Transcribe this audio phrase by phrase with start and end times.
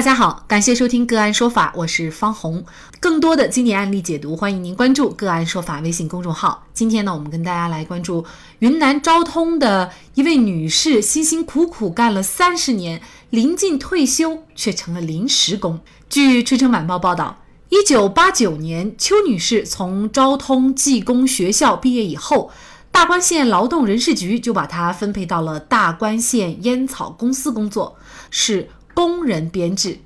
[0.00, 2.64] 大家好，感谢收听个案说法，我是方红。
[3.00, 6.66] 更多的经典案例解读，欢迎您关注个案说法微信公众号。
[6.72, 8.24] 今天呢，我们跟大家来关注
[8.60, 15.78] 云南昭通的一位女士，辛辛苦苦干了三十年，临近退休却成了临时工。
[16.08, 22.50] 据春城晚报报道，一九八九年，邱女士从昭通技工学校毕业以后，
[22.90, 27.98] 大关县劳动人事局就把她分配到了大关县烟草公司工作，
[28.30, 28.70] 是。
[28.94, 29.98] 工人编制，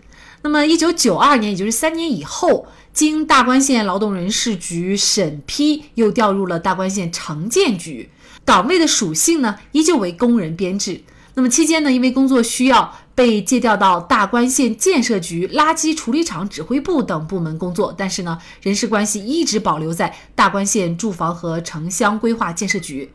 [0.42, 8.10] 那么一九九二年，也就是三年以后，经大关县劳动人事局审批，又调入了大关县城建局，
[8.44, 11.02] 岗位的属性呢，依旧为工人编制。
[11.34, 23.10] 那么期间呢，因为工作需要，被借调到大关县建设局垃圾处理厂指挥部等部门工作，但是呢，人事关系一直保留在大关县住房和城乡规划建设局。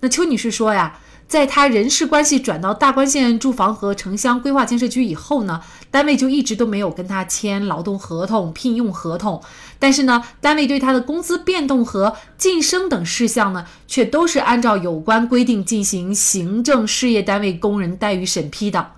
[0.00, 0.98] 那邱女士说呀。
[1.28, 9.42] 在他人事关系转到大关县住房和城乡规划建设局以后呢，单位就一直都没有跟他签劳动合同、聘用合同。
[9.78, 18.92] 但是呢，单位对他的工资变动和晋升等事项呢，却都是按照有关规定进行行政事业单位工人待遇审批的。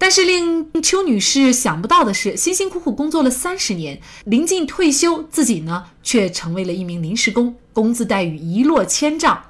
[0.00, 9.42] 但是令邱女士想不到的是，辛辛苦苦工作了三十年，临近退休，自己呢却成为了一名临时工，工资待遇一落千丈。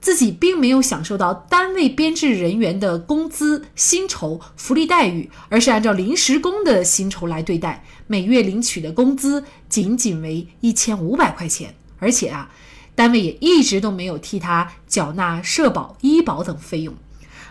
[0.00, 12.50] 自己并没有享受到单位编制人员的工资、薪酬、福利待遇，而是按照临时工的薪酬来对待，每月领取的工资仅仅为一千五百块钱，而且啊，
[12.94, 16.94] 单位也一直都没有替他缴纳社保、医保等费用。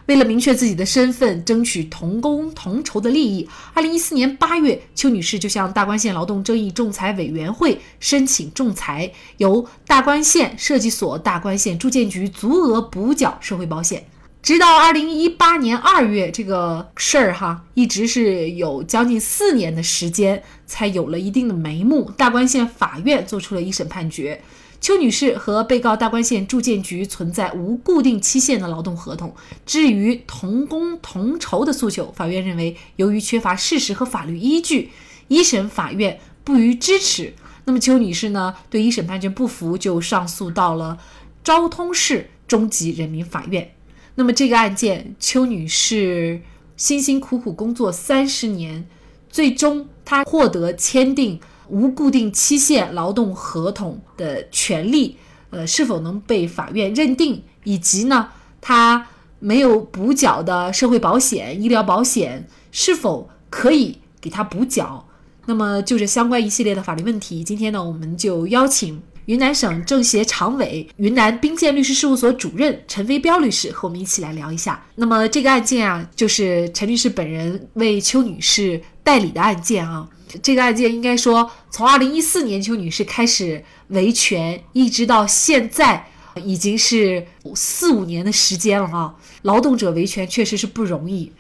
[0.08, 14.06] 为了明确自己的身份，争取同工同酬的利益，二零一四年八月，邱女士就向大关县劳动争议仲裁委员会申请仲裁，由大关县设计所、大关县住建局足额补缴社会保险。
[14.44, 22.12] 直到二零一八年二月，这个事儿哈，一直是有将近四年的时间才有了一定的眉目。
[22.16, 24.40] 大关县法院作出了一审判决。
[24.82, 29.36] 邱女士和被告大关县住建局存在无固定期限的劳动合同。
[29.66, 34.92] 至于同工同酬的诉求，法院认为由于缺乏事实和法律依据，
[35.28, 37.34] 一审法院不予支持。
[37.66, 41.00] 那么邱女士呢，对一审判决不服，就上诉到了
[41.44, 43.72] 昭通市中级人民法院。
[44.14, 46.42] 那么这个案件，邱女士
[46.78, 48.88] 辛辛苦苦工作三十年，
[49.32, 51.40] 最终她获得签订。
[51.70, 55.18] 无固定期限劳动合同的权利，
[55.50, 57.42] 呃，是否能被法院认定？
[57.64, 58.30] 以及呢，
[58.62, 59.08] 他
[59.40, 65.08] 没有补缴的社会保险、医疗保险是否可以给他补缴？
[65.48, 74.84] 那么，就这相关一系列的法律问题，今天呢，我们就邀请云南省政协常委、云南兵谏律师事务所主任陈飞彪律师和我们一起来聊一下。
[74.96, 80.08] 那么，这个案件啊，就是陈律师本人为邱女士代理的案件啊。
[80.42, 86.08] 这个案件应该说，从二零一四年邱女士开始维权，一直到现在，
[86.44, 87.26] 已经是
[87.56, 89.16] 四五年的时间了啊。
[89.44, 91.32] 劳动者维权确实是不容易。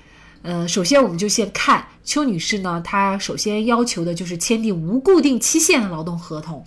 [0.41, 6.63] 呃，首先我们就先看邱女士呢，她首先要求的就是签订无固定期限的劳动合同。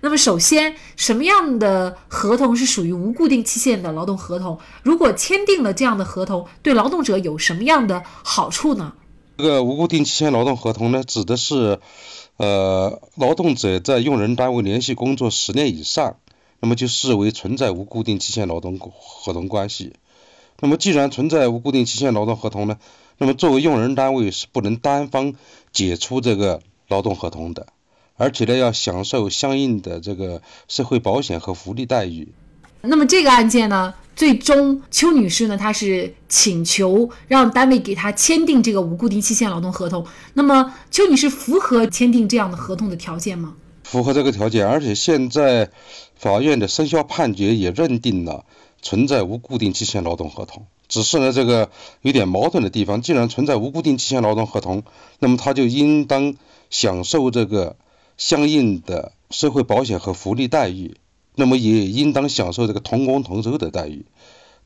[0.00, 4.58] 那么，首先什么样的合同是属于无固定期限的劳动合同？
[4.82, 8.92] 如果签订了这样的合同，对劳动者有什么样的好处呢？
[9.36, 11.80] 这个无固定期限劳动合同呢，指的是，
[12.36, 16.16] 呃，劳动者在用人单位连续工作十年以上，
[16.60, 19.94] 那么就视为存在无固定期限劳动合同关系。
[20.60, 22.78] 那么既然存在无固定期限劳动合同呢，
[23.18, 25.34] 那么作为用人单位是不能单方
[25.72, 27.66] 解除这个劳动合同的，
[28.16, 32.28] 而且呢要享受相应的这个社会保险和福利待遇。
[32.82, 40.06] 那么这个案件呢，最终邱女士呢，她是请求让单位给她签订这个无固定期限劳动合同。
[40.34, 43.54] 那么邱女士符合签订这样的合同的条件吗？
[43.82, 45.70] 符合这个条件，而且现在
[46.16, 48.44] 法院的生效判决也认定了
[48.80, 50.66] 存在无固定期限劳动合同。
[50.88, 51.70] 只是呢，这个
[52.02, 54.84] 有点矛盾的地方，既然存在无固定期限劳动合同，
[55.18, 56.34] 那么他就应当
[56.70, 57.76] 享受这个
[58.16, 60.96] 相应的社会保险和福利待遇。
[61.34, 64.06] 那么也应当享受这个同工同酬的待遇，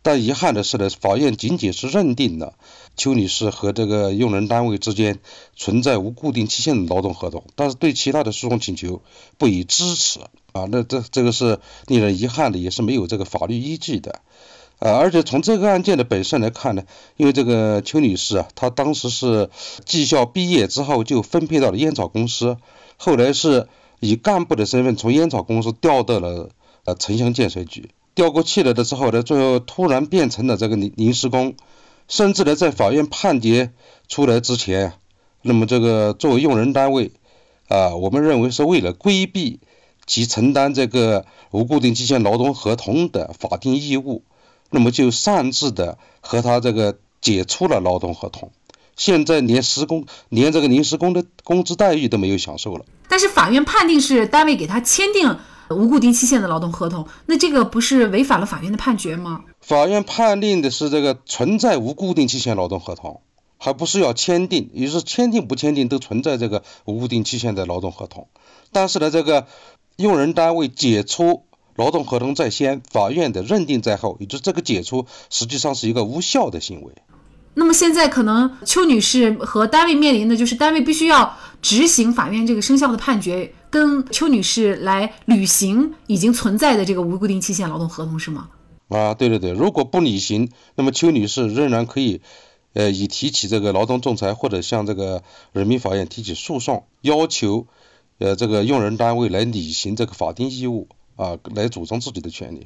[0.02, 2.54] 但遗憾的是呢，法院仅仅是认定了
[2.96, 5.18] 邱女士和这个用人单位之间
[5.56, 9.02] 存在无固定期限的劳动合同，但是对其他的诉讼请求
[9.38, 10.20] 不予支持
[10.52, 14.20] 啊，那这这个是令人遗憾的，也是没有这个法律依据的。
[14.80, 16.84] 呃，而且从这个案件的本身来看呢，
[17.16, 19.50] 因为这个邱女士啊，她当时是
[19.84, 22.56] 技校毕业之后就分配到了烟草公司，
[22.96, 23.66] 后来是
[23.98, 26.50] 以干部的身份从烟草公司调到了
[26.88, 31.54] 呃城乡建设局，调过去了的之后呢，最后突然变成了这个临临时工，
[32.08, 33.72] 甚至呢在法院判决
[34.08, 34.94] 出来之前，
[35.42, 37.12] 那么这个作为用人单位
[37.68, 39.60] 啊，我们认为是为了规避
[40.06, 44.22] 其承担这个无固定期限劳动合同的法定义务。
[44.70, 48.50] 那么就擅自的和他这个解除了劳动合同，
[48.96, 52.84] 现在连施工连这个临时工的工资待遇都没有享受了。
[53.08, 55.38] 但是法院判定是单位给他签订
[55.70, 59.44] 无固定期限的劳动合同，那这个不是违反了法院的判决吗？
[59.60, 63.20] 法院判定的是这个存在无固定期限劳动合同，
[63.58, 68.28] 还不是要签订，也就是签订不签订都存在这个无固定期限的劳动合同。
[68.72, 69.46] 但是呢，这个
[69.96, 71.44] 用人单位解除。
[71.76, 76.92] 劳动合同在先，法院的认定在后，也就是这个解除实际上是一个无效的行为。
[77.58, 88.48] 那么现在可能邱女士和单位面临的就是单位必须要执行法院这个生效的判决，跟邱女士来履行已经存在的这个无固定期限劳动合同，是吗？
[88.88, 92.22] 啊，对对对，如果不履行，那么邱女士仍然可以，
[92.74, 95.22] 呃，以提起这个劳动仲裁或者向这个
[95.52, 97.66] 人民法院提起诉讼，要求，
[98.18, 100.88] 呃，这个用人单位来履行这个法定义务。
[101.18, 102.64] 啊，来主张自己的权利，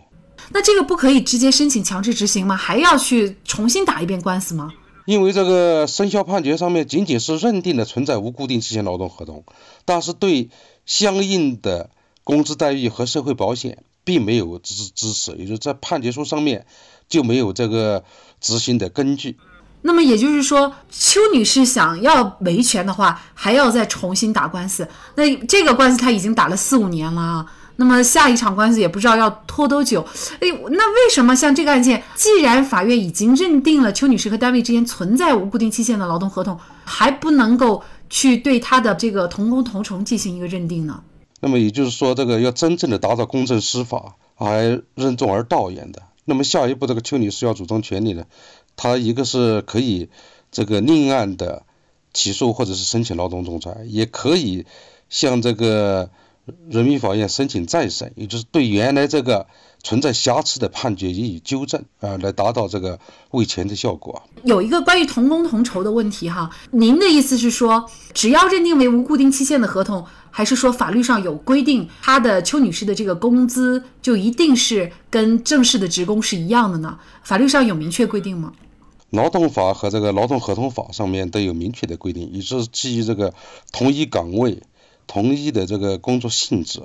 [0.50, 2.54] 那这个不可以直接申请强制执行吗？
[2.54, 4.70] 还要去重新打一遍官司吗？
[5.04, 9.44] 因为这个生效判决上面仅仅是认定了存在无固定期限劳动合同，
[9.84, 10.50] 但是对
[10.86, 11.90] 相应的
[12.24, 16.66] 工资待遇和社会保险并没有支支持，也就是在判决书上面
[17.08, 18.04] 就没有这个
[18.40, 19.38] 执行的根据。
[19.84, 24.88] 那么也就是说，邱女士想要维权的话，还要再重新打官司。
[25.16, 27.52] 那这个官司她已经打了四五年了啊。
[27.76, 30.06] 那么下一场官司也不知道要拖多久，
[30.40, 41.02] 哎，那为什么像这个案件，既然法院已经认定了邱女士和单位之间存在无固定期限的劳动合同，还不能够去对她的这个同工同酬进行一个认定呢？
[41.40, 46.02] 那么也就是说，这个要真正的达到公正司法，还任重而道远的。
[46.24, 48.26] 那么下一步，这个邱女士要主张权利呢，
[48.76, 50.10] 她一个是可以
[50.52, 51.62] 这个另案的
[52.12, 54.66] 起诉或者是申请劳动仲裁，也可以
[55.08, 56.10] 向这个。
[56.68, 59.46] 人民法院申请再审，也就是对原来这个
[59.82, 62.98] 存在瑕疵的判决予以纠正啊，来达到这个
[63.30, 64.22] 维权的效果。
[64.42, 76.98] 有一个关于同工同酬的问题哈，您的意思是说，只要认定为无固定期限的合同，还是说法律上有规定，他的邱女士的这个工资就一定是跟正式的职工是一样的呢？
[77.22, 78.52] 法律上有明确规定吗？
[79.10, 83.32] 劳动法和这个劳动合同法上面都有明确的规定，也就是基于这个
[83.70, 84.60] 同一岗位。
[85.12, 86.80] 同一的这个工作性质，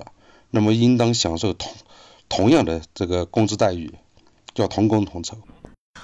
[0.52, 1.72] 那么应当享受同
[2.28, 3.94] 同样的这个工资待遇，
[4.54, 5.38] 叫同工同酬。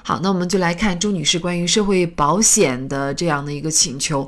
[0.01, 4.27] 好，那我们就来看周女士关于社会保险的这样的一个请求，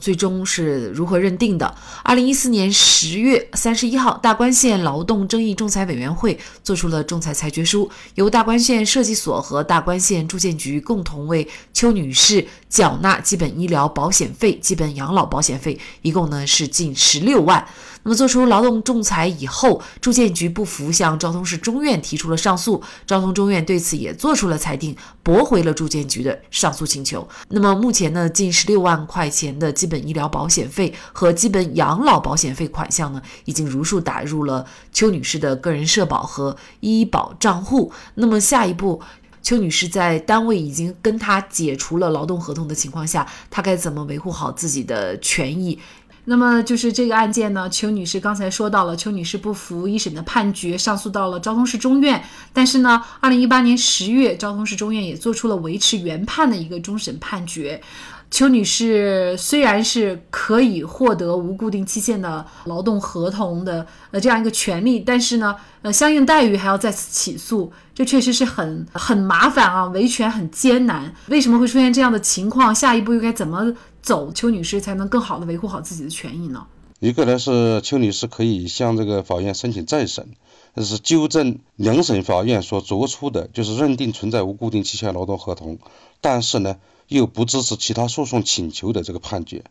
[0.00, 1.74] 最终是如何认定的？
[2.04, 17.66] 二零一四年十月三十一号，大关县劳动争议仲裁委员会作出了仲裁裁决书，由大关县设计所和大关县住建局共同为邱女士缴纳基本医疗保险费、基本养老保险费，一共呢是近十六万。
[18.06, 22.80] 那么，做出劳动仲裁以后，住建局不服，向昭通市中院提出了上诉。
[23.04, 27.28] 昭通中院对此也做出了裁定，驳回了住建局的上诉请求。
[27.48, 37.90] 那么，目前呢，近十六万块钱的基本医疗保险费和基本养老保险费款项呢，已经如数打入了邱女士的个人社保和医保账户。
[38.14, 39.02] 那么，下一步，
[39.42, 45.80] 邱女士在单位已经跟她解除了劳动合同的情况下，她该怎么维护好自己的权益？
[46.28, 52.22] 那么就是这个案件呢，邱女士刚才说到了，邱女士不服一审的判决，上诉到了昭通市中院。
[52.52, 57.80] 但是呢，二零一八年十月，昭通市中院也做出了维持原判的一个终审判决。
[58.28, 71.14] 邱女士虽然是可以获得无固定期限的劳动合同的呃这样一个权利，但是呢，呃相应待遇还要再次起诉，这确实是很很麻烦啊，维权很艰难。
[71.28, 72.74] 为什么会出现这样的情况？
[72.74, 73.72] 下一步又该怎么？
[74.06, 76.68] 走，邱女士才能更好的维护好自己的权益呢。
[77.00, 80.28] 一个呢是邱女士可以向这个法院申请再审，
[80.76, 85.78] 这是纠正两审法院所作出的，就是认定存在无固定期限劳动合同，
[86.20, 86.76] 但是呢
[87.08, 89.64] 又不支持其他诉讼请求的这个判决。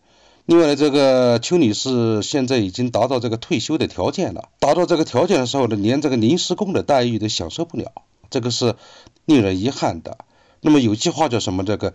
[0.45, 7.93] 另外呢，这个邱女士现在已经达到这个退休的条件了，达到这个条件的时候呢，连这个临时工的待遇都享受不了，
[8.29, 8.75] 这个是
[9.23, 10.17] 令人遗憾的。
[10.59, 11.63] 那么有句话叫什么？
[11.63, 11.93] 这个。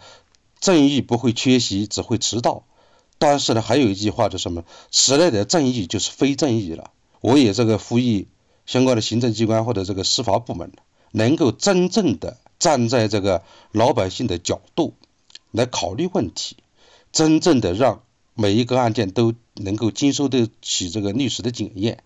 [0.60, 2.64] 正义不会缺席，只会迟到。
[3.18, 4.64] 但是呢，还有一句话，叫什么？
[4.90, 6.90] 迟来的正义就是非正义了。
[7.20, 8.28] 我也这个呼吁
[8.66, 10.72] 相关的行政机关或者这个司法部门，
[11.12, 14.94] 能够真正的站在这个老百姓的角度
[15.50, 16.56] 来考虑问题，
[17.12, 18.02] 真正的让
[18.34, 22.02] 每一个案件都能够经受得起这个律师的检验，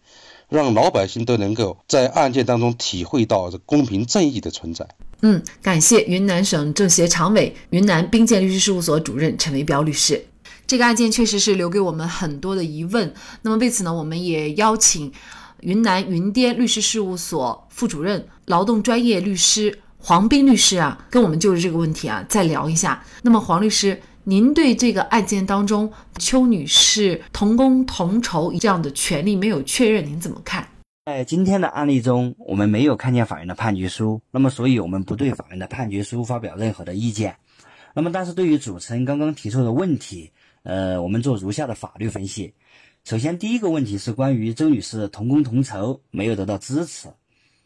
[0.49, 4.88] 让老百姓都能够在案件当中体会到公平正义的存在。
[5.26, 10.23] 嗯，感谢云南省政协常委、云南冰鉴律师事务所主任陈维彪律师。
[10.66, 13.14] 这个案件确实是留给我们很多的疑问。
[13.40, 15.11] 那么为此呢，我们也邀请
[15.61, 23.02] 云南云滇律师事务所副主任、劳动专业律师黄斌律师啊，跟我们就着这个问题啊再聊一下。
[23.23, 30.63] 那么黄律师，您对这个案件当中邱女士同工同酬这样的权利没有确认，您怎么看？
[31.06, 37.37] 在今天的案例中，我们没有看见法院的判决书，那么所以我们不对法院的判决书发表任何的意见。
[37.92, 40.32] 那么，但是对于主持人刚刚提出的问题，
[40.62, 42.54] 呃，我们做如下的法律分析。
[43.04, 47.08] 首先，第一个问题是关于周女士同工同酬没有得到支持。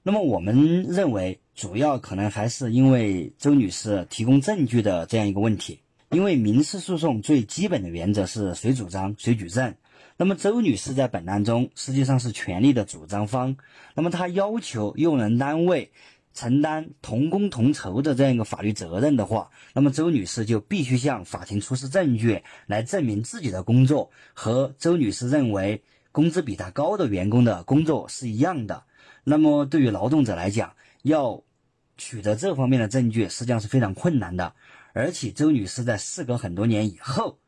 [0.03, 5.79] 那么，我们认为主要可能还是因为周女士提供证据的这样一个问题。
[6.11, 9.77] 因为民事诉讼最基本的原则是谁主张谁举证。
[10.17, 13.57] 那么周女士在本案中实际上是权利的主张方。
[13.95, 15.91] 那么她要求用人单位。
[16.35, 28.85] 承担同工同酬的这样一个法律责任的话，那么周女士就必须向法庭出示证据来证明自己的工作和周女士认为工资比她高的员工的工作是一样的。
[29.25, 31.43] 那么对于劳动者来讲，要
[31.97, 34.55] 取得这方面的证据实际上是非常困难的，
[34.93, 37.41] 而且周女士在事隔很多年以后。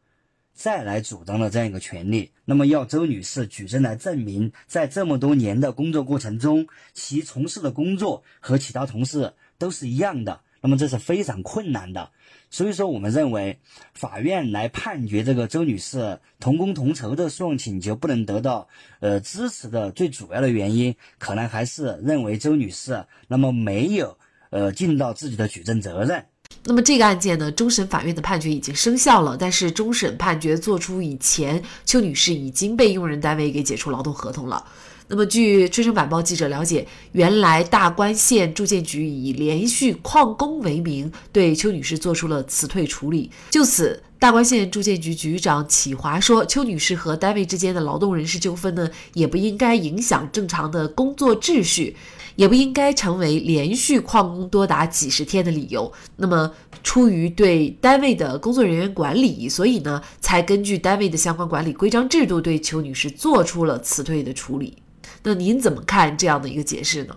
[0.52, 12.10] 再来主张的这样一个权利，那么要周女士举证来证明，在这么多年的工作过程中，其从事的工作和其他同事都是一样的，那么这是非常困难的。
[12.50, 13.58] 所以说，我们认为
[13.94, 24.18] 法院来判决这个周女士同工同酬的诉讼请求不能得到呃支持的最主要的原因，可能还是认为周女士那么没有
[24.50, 26.26] 呃尽到自己的举证责任。
[26.64, 34.62] 那么这个案件呢，终审法院的判决已经生效了，但是终审判决作出以前，邱女士已经被用人单位给解除劳动合同了。
[35.08, 43.30] 那么据《春城晚报》记者了解，原来大关县住建局以连续旷工为名，对邱女士做出了辞退处理。
[43.50, 51.96] 就此，大关县住建局局长启华说，邱女士和单位之间的劳动人事纠纷呢，也不应该影响正常的工作秩序。
[52.36, 55.92] 也不应该成为连续旷工多达几十天的理由。
[56.16, 56.50] 那么，
[56.82, 64.76] 出于对单位的工作人员管理，所以呢，才根据单位的相关管理规章制度，对邱女士做出了辞退的处理。
[65.22, 67.16] 那您怎么看这样的一个解释呢？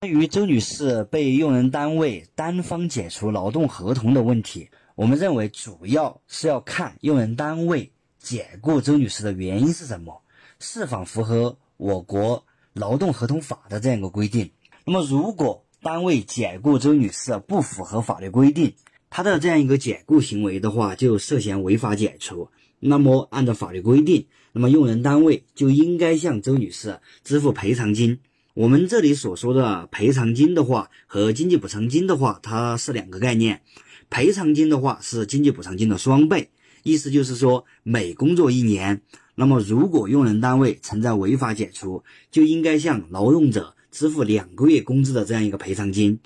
[0.00, 10.22] 关于周女士被用人单位单方解除劳动合同的问题，我们认为主要是要看用人单位解雇周女士的原因是什么，
[10.58, 14.50] 是否符合我国劳动合同法的这样一个规定。
[14.86, 18.72] 那么，如果单位解雇周女士不符合法律规定，
[19.10, 22.48] 她的这样一个解雇行为的话，就涉嫌违法解除。
[22.80, 28.20] 那么，按照法律规定，那么用人单位就应该向周女士支付赔偿金。
[28.54, 33.60] 我们这里所说的赔偿金的话，和经济补偿金的话，它是两个概念。
[34.10, 36.50] 赔偿金的话是经济补偿金的双倍，
[36.82, 39.02] 意思就是说，每工作一年，
[39.34, 43.74] 那么如果用人单位存在违法解除，就应该向劳动者。
[43.88, 46.18] 支付两个月工资的这样一个赔偿金，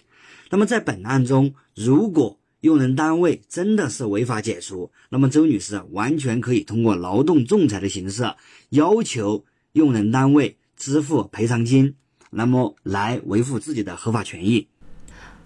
[0.50, 8.34] 那么在本案中，如果用人单位真的是违法解除，那么周女士完全可以通过劳动仲裁的形式
[8.70, 9.44] 要求
[9.74, 11.94] 用人单位支付赔偿金，
[12.30, 14.66] 那么来维护自己的合法权益。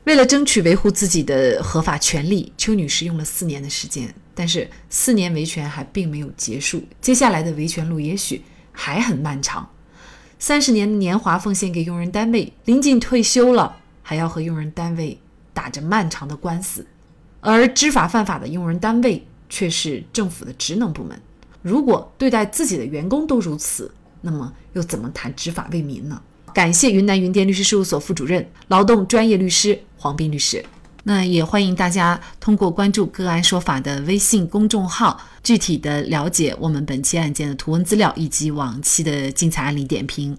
[0.05, 9.71] 为了争取维护自己的合法权利，邱女士用了四年的时间，但是四年维权还并没有结束，接下来的维权路也许还很漫长。
[10.39, 15.19] 三十年的年华奉献给用人单位，临近退休了，还要和用人单位
[15.55, 16.87] 打着漫长的官司，
[17.41, 21.19] 而知法犯法的用人单位却是政府的职能部门。
[21.63, 26.21] 如果对待自己的员工都如此，那么又怎么谈执法为民呢？
[26.55, 30.65] 感谢云南云电律师事务所副主任、劳动专业律师黄斌律师。
[31.03, 40.39] 那也欢迎大家通过关注“个案说法”的微信公众号，具体的了解我们本期案件的图文资料以及往期的精彩案例点评。